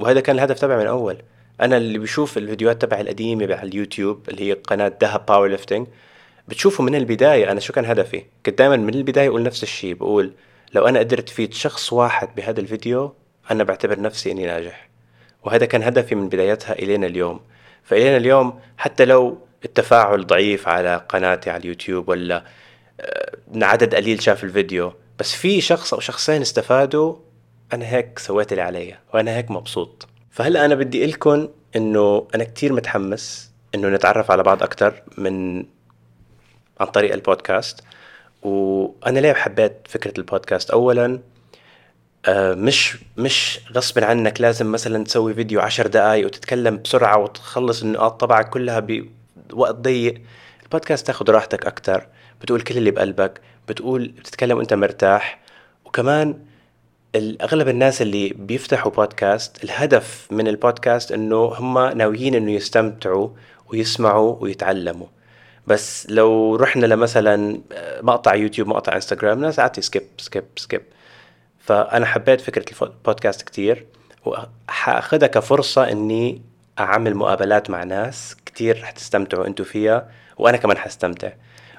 وهذا 0.00 0.20
كان 0.20 0.36
الهدف 0.36 0.60
تبعي 0.60 0.78
من 0.78 0.86
أول. 0.86 1.18
أنا 1.60 1.76
اللي 1.76 1.98
بشوف 1.98 2.38
الفيديوهات 2.38 2.82
تبع 2.82 3.00
القديمة 3.00 3.54
على 3.54 3.68
اليوتيوب 3.68 4.28
اللي 4.28 4.48
هي 4.48 4.52
قناة 4.52 4.88
دهب 4.88 5.26
powerlifting 5.26 5.86
بتشوفوا 6.48 6.84
من 6.84 6.94
البداية 6.94 7.52
أنا 7.52 7.60
شو 7.60 7.72
كان 7.72 7.84
هدفي؟ 7.84 8.24
كنت 8.46 8.58
دائما 8.58 8.76
من 8.76 8.94
البداية 8.94 9.28
أقول 9.28 9.42
نفس 9.42 9.62
الشيء 9.62 9.94
بقول 9.94 10.32
لو 10.74 10.88
أنا 10.88 10.98
قدرت 10.98 11.30
افيد 11.30 11.54
شخص 11.54 11.92
واحد 11.92 12.34
بهذا 12.34 12.60
الفيديو 12.60 13.14
أنا 13.50 13.64
بعتبر 13.64 14.00
نفسي 14.00 14.30
إني 14.30 14.46
ناجح. 14.46 14.88
وهذا 15.42 15.66
كان 15.66 15.82
هدفي 15.82 16.14
من 16.14 16.28
بدايتها 16.28 16.72
إلينا 16.72 17.06
اليوم. 17.06 17.40
فإلينا 17.82 18.16
اليوم 18.16 18.60
حتى 18.76 19.04
لو 19.04 19.38
التفاعل 19.64 20.26
ضعيف 20.26 20.68
على 20.68 21.06
قناتي 21.08 21.50
على 21.50 21.60
اليوتيوب 21.60 22.08
ولا 22.08 22.44
آه، 23.00 23.36
عدد 23.54 23.94
قليل 23.94 24.22
شاف 24.22 24.44
الفيديو 24.44 24.92
بس 25.18 25.34
في 25.34 25.60
شخص 25.60 25.94
أو 25.94 26.00
شخصين 26.00 26.40
استفادوا 26.40 27.16
أنا 27.72 27.86
هيك 27.86 28.18
سويت 28.18 28.52
اللي 28.52 28.62
علي 28.62 28.98
وأنا 29.14 29.36
هيك 29.36 29.50
مبسوط. 29.50 30.08
فهلا 30.34 30.64
أنا 30.64 30.74
بدي 30.74 31.06
لكم 31.06 31.48
إنه 31.76 32.28
أنا 32.34 32.44
كتير 32.44 32.72
متحمس 32.72 33.50
إنه 33.74 33.88
نتعرف 33.88 34.30
على 34.30 34.42
بعض 34.42 34.62
أكثر 34.62 35.02
من 35.18 35.56
عن 36.80 36.86
طريق 36.86 37.12
البودكاست. 37.12 37.80
وأنا 38.42 39.20
ليه 39.20 39.32
حبيت 39.32 39.72
فكرة 39.88 40.12
البودكاست؟ 40.18 40.70
اولا 40.70 41.20
آه، 42.26 42.54
مش 42.54 42.98
مش 43.16 43.60
غصب 43.72 44.04
عنك 44.04 44.40
لازم 44.40 44.72
مثلا 44.72 45.04
تسوي 45.04 45.34
فيديو 45.34 45.60
عشر 45.60 45.86
دقائق 45.86 46.26
وتتكلم 46.26 46.76
بسرعة 46.76 47.18
وتخلص 47.18 47.82
النقاط 47.82 48.20
تبعك 48.20 48.50
كلها 48.50 48.86
بوقت 49.50 49.74
ضيق. 49.74 50.22
البودكاست 50.62 51.06
تاخذ 51.06 51.30
راحتك 51.30 51.66
أكثر 51.66 52.06
بتقول 52.42 52.60
كل 52.60 52.76
اللي 52.76 52.90
بقلبك 52.90 53.40
بتقول 53.68 54.08
بتتكلم 54.08 54.58
وأنت 54.58 54.74
مرتاح. 54.74 55.40
وكمان 55.84 56.38
أغلب 57.16 57.68
الناس 57.68 58.02
اللي 58.02 58.28
بيفتحوا 58.28 58.92
بودكاست 58.92 59.64
الهدف 59.64 60.28
من 60.30 60.48
البودكاست 60.48 61.12
إنه 61.12 61.44
هم 61.44 61.78
ناويين 61.78 62.34
إنه 62.34 62.50
يستمتعوا 62.52 63.28
ويسمعوا 63.66 64.36
ويتعلموا. 64.40 65.06
بس 65.66 66.06
لو 66.10 66.56
رحنا 66.56 66.86
لمثلا 66.86 67.60
مقطع 68.02 68.34
يوتيوب 68.34 68.68
مقطع 68.68 68.96
إنستغرام 68.96 69.40
ناس 69.40 69.58
عادي 69.58 69.82
skip 69.82 70.02
skip 70.18 70.44
skip 70.56 70.82
فأنا 71.58 72.06
حبيت 72.06 72.40
فكرة 72.40 72.64
البودكاست 72.82 73.42
كتير 73.42 73.86
وحاخدها 74.24 75.28
كفرصة 75.28 75.90
إني 75.90 76.42
أعمل 76.78 77.14
مقابلات 77.14 77.70
مع 77.70 77.84
ناس 77.84 78.36
كتير 78.46 78.82
رح 78.82 78.90
تستمتعوا 78.90 79.46
أنتوا 79.46 79.64
فيها 79.64 80.10
وأنا 80.38 80.56
كمان 80.56 80.78
حستمتع. 80.78 81.30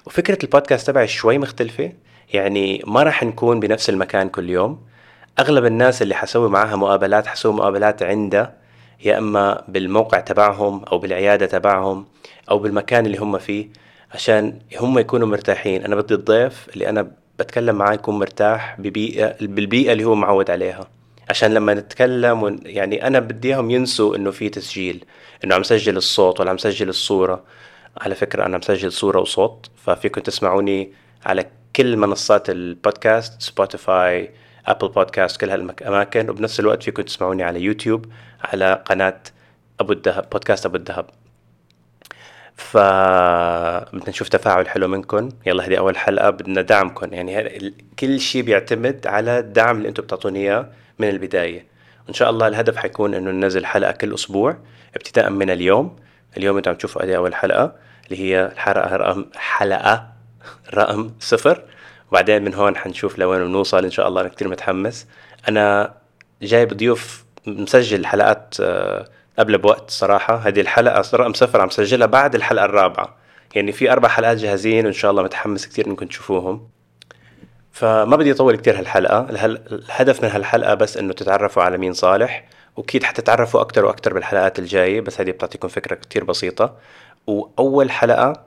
وفكرة 0.05 0.37
البودكاست 0.43 0.87
تبعي 0.87 1.07
شوي 1.07 1.37
مختلفة 1.37 1.91
يعني 2.33 2.83
ما 2.87 3.03
راح 3.03 3.23
نكون 3.23 3.59
بنفس 3.59 3.89
المكان 3.89 4.29
كل 4.29 4.49
يوم. 4.49 4.94
أغلب 5.39 5.65
الناس 5.65 6.01
اللي 6.01 6.15
حسوي 6.15 6.49
معاها 6.49 6.75
مقابلات 6.75 7.27
حسوي 7.27 7.53
مقابلات 7.53 8.03
عنده 8.03 8.53
يا 9.05 9.17
إما 9.17 9.63
بالموقع 9.67 10.19
تبعهم 10.19 10.83
أو 10.83 10.97
بالعيادة 10.97 11.45
تبعهم 11.45 12.05
أو 12.49 12.59
بالمكان 12.59 13.05
اللي 13.05 13.17
هم 13.17 13.37
فيه 13.37 13.67
عشان 14.13 14.59
هم 14.79 14.99
يكونوا 14.99 15.27
مرتاحين. 15.27 15.83
أنا 15.83 15.95
بدي 15.95 16.13
الضيف 16.13 16.67
اللي 16.73 16.89
أنا 16.89 17.11
بتكلم 17.39 17.75
معاه 17.75 17.93
يكون 17.93 18.19
مرتاح 18.19 18.81
ببيئة 18.81 19.35
بالبيئة 19.41 19.91
اللي 19.93 20.03
هو 20.03 20.15
معود 20.15 20.51
عليها. 20.51 20.87
عشان 21.29 21.53
لما 21.53 21.73
نتكلم 21.73 22.43
ون... 22.43 22.59
يعني 22.65 23.07
أنا 23.07 23.19
بدي 23.19 23.47
إياهم 23.47 23.71
ينسوا 23.71 24.15
إنه 24.15 24.31
في 24.31 24.49
تسجيل 24.49 25.05
إنه 25.43 25.55
عم 25.55 25.63
سجل 25.63 25.97
الصوت 25.97 26.39
ولا 26.39 26.49
عم 26.49 26.57
سجل 26.57 26.89
الصورة. 26.89 27.43
على 27.97 28.15
فكرة 28.15 28.45
أنا 28.45 28.57
مسجل 28.57 28.91
صورة 28.91 29.19
وصوت 29.19 29.69
ففيكم 29.85 30.21
تسمعوني 30.21 30.91
على 31.25 31.45
كل 31.75 31.97
منصات 31.97 32.49
البودكاست 32.49 33.41
سبوتيفاي 33.41 34.31
ابل 34.67 34.87
بودكاست 34.87 35.41
كل 35.41 35.49
هالاماكن 35.49 36.29
وبنفس 36.29 36.59
الوقت 36.59 36.83
فيكم 36.83 37.01
تسمعوني 37.01 37.43
على 37.43 37.61
يوتيوب 37.61 38.05
على 38.43 38.83
قناة 38.85 39.21
أبو 39.79 39.93
الذهب 39.93 40.29
بودكاست 40.31 40.65
أبو 40.65 40.75
الذهب 40.75 41.05
ف 42.55 42.77
بدنا 43.93 44.09
نشوف 44.09 44.29
تفاعل 44.29 44.67
حلو 44.67 44.87
منكم. 44.87 45.29
يلا 45.45 45.67
هذه 45.67 45.77
أول 45.77 45.97
حلقة. 45.97 46.29
بدنا 46.29 46.61
دعمكم. 46.61 47.13
يعني 47.13 47.73
كل 47.99 48.19
شيء 48.19 48.41
بيعتمد 48.41 49.07
على 49.07 49.39
الدعم 49.39 49.77
اللي 49.77 49.89
أنتم 49.89 50.03
بتعطوني 50.03 50.39
إياه 50.39 50.69
من 50.99 51.09
البداية. 51.09 51.65
وإن 52.05 52.13
شاء 52.13 52.29
الله 52.29 52.47
الهدف 52.47 52.77
حيكون 52.77 53.13
إنه 53.13 53.31
ننزل 53.31 53.65
حلقة 53.65 53.91
كل 53.91 54.13
أسبوع 54.13 54.57
ابتداء 54.95 55.29
من 55.29 55.49
اليوم. 55.49 55.95
اليوم 56.37 56.57
أنتم 56.57 56.71
عم 56.71 56.77
تشوفوا 56.77 57.03
هذه 57.03 57.15
أول 57.15 57.35
حلقة 57.35 57.75
اللي 58.05 58.19
هي 58.19 58.45
الحلقة 58.45 58.95
رقم 58.95 59.25
حلقة 59.35 60.07
رقم 60.73 61.11
صفر. 61.19 61.63
وبعدين 62.11 62.43
من 62.43 62.53
هون 62.53 62.77
حنشوف 62.77 63.19
لوين 63.19 63.45
بنوصل. 63.45 63.83
إن 63.83 63.91
شاء 63.91 64.07
الله 64.07 64.21
أنا 64.21 64.29
كثير 64.29 64.47
متحمس. 64.47 65.07
أنا 65.49 65.93
جايب 66.41 66.73
ضيوف 66.73 67.25
مسجل 67.47 68.05
حلقات 68.05 68.55
آه، 68.61 69.05
قبل 69.39 69.57
بوقت 69.57 69.89
صراحة. 69.91 70.35
هذه 70.35 70.61
الحلقة 70.61 71.03
رقم 71.13 71.33
صفر 71.33 71.61
عم 71.61 71.69
سجلها 71.69 72.07
بعد 72.07 72.35
الحلقة 72.35 72.65
الرابعة. 72.65 73.15
يعني 73.55 73.71
في 73.71 73.91
أربع 73.91 74.09
حلقات 74.09 74.37
جاهزين 74.37 74.85
وإن 74.85 74.93
شاء 74.93 75.11
الله 75.11 75.23
متحمس 75.23 75.67
كثير 75.67 75.87
إنكم 75.87 76.05
تشوفوهم. 76.05 76.67
فما 77.71 78.15
بدي 78.15 78.31
أطول 78.31 78.55
كثير 78.55 78.79
هالحلقة. 78.79 79.27
الهدف 79.29 80.23
من 80.23 80.29
هالحلقة 80.29 80.73
بس 80.73 80.97
إنه 80.97 81.13
تتعرفوا 81.13 81.63
على 81.63 81.77
مين 81.77 81.93
صالح. 81.93 82.45
وأكيد 82.75 83.03
حتتعرفوا 83.03 83.61
أكثر 83.61 83.85
وأكثر 83.85 84.13
بالحلقات 84.13 84.59
الجاية 84.59 85.01
بس 85.01 85.21
هذه 85.21 85.31
بتعطيكم 85.31 85.67
فكرة 85.67 85.95
كثير 85.95 86.23
بسيطة. 86.23 86.77
وأول 87.27 87.91
حلقة 87.91 88.43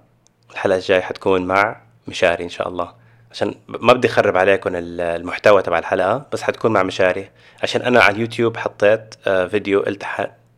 الحلقة 0.51 0.77
الجاية 0.77 1.01
حتكون 1.01 1.47
مع 1.47 1.81
مشاري 2.09 2.45
إن 2.45 2.49
شاء 2.49 2.69
الله. 2.69 2.93
عشان 3.33 3.55
ما 3.69 3.93
بدي 3.93 4.09
أخرب 4.09 4.37
عليكم 4.37 4.71
المحتوى 4.75 5.63
تبع 5.63 5.79
الحلقة 5.79 6.27
بس 6.33 6.43
حتكون 6.43 6.73
مع 6.73 6.83
مشاري. 6.83 7.31
عشان 7.63 7.83
أنا 7.83 8.01
على 8.01 8.15
اليوتيوب 8.15 8.57
حطيت 8.57 9.15
آه، 9.27 9.47
فيديو 9.47 9.81
قلت 9.81 10.03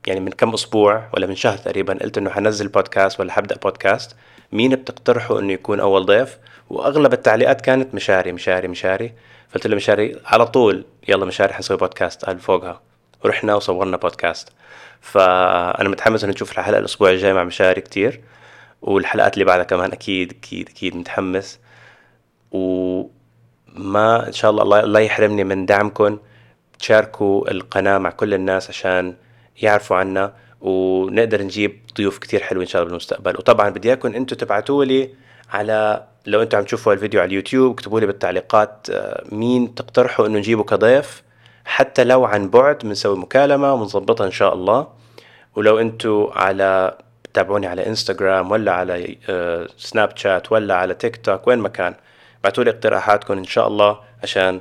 يعني 0.06 0.20
من 0.20 0.32
كم 0.32 0.54
أسبوع 0.54 1.08
ولا 1.14 1.26
من 1.26 1.34
شهر 1.34 1.58
تقريبا 1.58 1.98
قلت 2.02 2.18
إنه 2.18 2.30
حنزل 2.30 2.68
بودكاست 2.68 3.20
ولا 3.20 3.32
حبدأ 3.32 3.56
بودكاست 3.56 4.16
مين 4.52 4.74
بتقترحوا 4.74 5.40
إنه 5.40 5.52
يكون 5.52 5.80
أول 5.80 6.06
ضيف؟ 6.06 6.38
وأغلب 6.70 7.12
التعليقات 7.12 7.60
كانت 7.60 7.94
مشاري 7.94 8.32
مشاري 8.32 8.68
مشاري. 8.68 9.12
فقلت 9.50 9.66
له 9.66 9.76
مشاري 9.76 10.16
على 10.26 10.46
طول 10.46 10.84
يلا 11.08 11.24
مشاري 11.24 11.52
حنسوي 11.54 11.76
بودكاست 11.76 12.24
قال 12.24 12.38
فوقها. 12.38 12.80
ورحنا 13.24 13.54
وصورنا 13.54 13.96
بودكاست 13.96 14.48
فأنا 15.00 15.88
متحمس 15.88 16.24
إنه 16.24 16.32
نشوف 16.32 16.52
الحلقة 16.52 16.78
الأسبوع 16.78 17.10
الجاي 17.10 17.32
مع 17.32 17.44
مشاري 17.44 17.80
كتير. 17.80 18.20
والحلقات 18.82 19.34
اللي 19.34 19.44
بعدها 19.44 19.64
كمان 19.64 19.92
أكيد 19.92 20.32
أكيد 20.32 20.68
أكيد 20.68 20.96
متحمس. 20.96 21.59
وما 22.52 24.26
إن 24.26 24.32
شاء 24.32 24.50
الله 24.50 24.80
الله 24.80 25.00
يحرمني 25.00 25.44
من 25.44 25.66
دعمكم. 25.66 26.18
تشاركوا 26.78 27.50
القناة 27.50 27.98
مع 27.98 28.10
كل 28.10 28.34
الناس 28.34 28.68
عشان 28.68 29.14
يعرفوا 29.62 29.96
عنا 29.96 30.32
ونقدر 30.60 31.42
نجيب 31.42 31.80
ضيوف 31.96 32.18
كتير 32.18 32.40
حلوين 32.40 32.66
إن 32.66 32.70
شاء 32.70 32.82
الله 32.82 32.88
بالمستقبل. 32.90 33.36
وطبعا 33.36 33.70
بدي 33.70 33.88
إياكم 33.88 34.14
أنتم 34.14 34.36
تبعتوا 34.36 34.84
لي 34.84 35.10
على 35.50 36.06
لو 36.26 36.42
أنتم 36.42 36.58
عم 36.58 36.64
تشوفوا 36.64 36.92
الفيديو 36.92 37.20
على 37.20 37.28
اليوتيوب 37.28 37.72
اكتبوا 37.72 38.00
لي 38.00 38.06
بالتعليقات 38.06 38.86
آه، 38.90 39.24
مين 39.32 39.74
تقترحوا 39.74 40.26
إنه 40.26 40.38
نجيبه 40.38 40.64
كضيف. 40.64 41.22
حتى 41.64 42.04
لو 42.04 42.24
عن 42.24 42.50
بعد 42.50 42.78
بنسوي 42.78 43.18
مكالمة 43.18 43.74
ونظبطها 43.74 44.26
إن 44.26 44.30
شاء 44.30 44.54
الله. 44.54 44.86
ولو 45.56 45.78
أنتم 45.78 46.28
على 46.32 46.98
تابعوني 47.34 47.66
على 47.66 47.86
انستغرام 47.86 48.50
ولا 48.50 48.72
على 48.72 49.16
سناب 49.78 50.08
آه، 50.08 50.16
شات 50.16 50.52
ولا 50.52 50.74
على 50.74 50.94
تيك 50.94 51.16
توك 51.16 51.46
وين 51.46 51.58
ما 51.58 51.68
كان. 51.68 51.94
ابعتوا 52.40 52.64
لي 52.64 52.70
اقتراحاتكم 52.70 53.38
إن 53.38 53.44
شاء 53.44 53.68
الله 53.68 54.00
عشان 54.22 54.60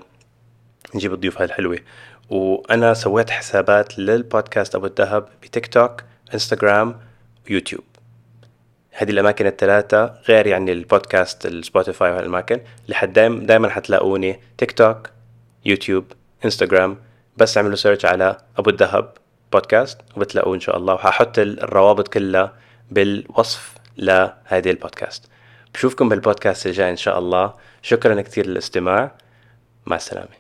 نجيب 0.95 1.13
الضيوف 1.13 1.37
هاي 1.37 1.45
الحلوة. 1.45 1.79
وأنا 2.29 2.93
سويت 2.93 3.29
حسابات 3.29 3.99
للبودكاست 3.99 4.75
أبو 4.75 4.85
الذهب 4.85 5.29
بتيك 5.43 5.67
توك 5.67 6.03
إنستغرام 6.33 6.99
ويوتيوب. 7.49 7.83
هذه 8.91 9.09
الأماكن 9.09 9.47
الثلاثة 9.47 10.13
غير 10.27 10.47
يعني 10.47 10.71
البودكاست 10.71 11.45
السبوتيفاي 11.45 12.11
والاماكن 12.11 12.59
لحد 12.87 13.13
دايما 13.13 13.45
دايما 13.45 13.69
حتلاقوني 13.69 14.39
تيك 14.57 14.71
توك 14.71 15.09
يوتيوب 15.65 16.05
إنستغرام. 16.45 16.97
بس 17.37 17.57
اعملوا 17.57 17.75
search 17.75 18.05
على 18.05 18.37
أبو 18.57 18.69
الذهب 18.69 19.13
بودكاست 19.53 19.97
وبتلاقوه 20.15 20.55
إن 20.55 20.59
شاء 20.59 20.77
الله. 20.77 20.93
وححط 20.93 21.39
الروابط 21.39 22.07
كلها 22.07 22.53
بالوصف 22.91 23.73
لهذه 23.97 24.69
البودكاست. 24.69 25.29
بشوفكم 25.73 26.09
بالبودكاست 26.09 26.67
الجاي 26.67 26.89
إن 26.89 26.97
شاء 26.97 27.19
الله. 27.19 27.53
شكرا 27.81 28.21
كثير 28.21 28.47
للاستماع. 28.47 29.11
مع 29.85 29.95
السلامة. 29.95 30.38